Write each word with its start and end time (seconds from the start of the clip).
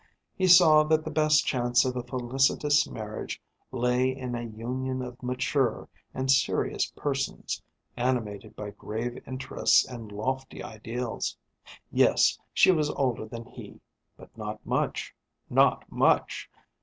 He 0.35 0.47
saw 0.47 0.81
that 0.85 1.05
the 1.05 1.11
best 1.11 1.45
chance 1.45 1.85
of 1.85 1.95
a 1.95 2.01
felicitous 2.01 2.89
marriage 2.89 3.39
lay 3.71 4.09
in 4.09 4.33
a 4.33 4.41
union 4.41 5.03
of 5.03 5.21
mature 5.21 5.87
and 6.11 6.31
serious 6.31 6.91
persons, 6.95 7.61
animated 7.95 8.55
by 8.55 8.71
grave 8.71 9.21
interests 9.27 9.87
and 9.87 10.11
lofty 10.11 10.63
ideals. 10.63 11.37
Yes, 11.91 12.39
she 12.51 12.71
was 12.71 12.89
older 12.89 13.27
than 13.27 13.45
he. 13.45 13.79
But 14.17 14.35
not 14.35 14.65
much, 14.65 15.13
not 15.51 15.83
much! 15.91 16.49